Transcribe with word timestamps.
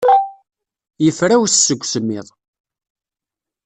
Yefrawes 1.03 1.53
seg 1.57 1.79
usemmiḍ. 1.85 2.27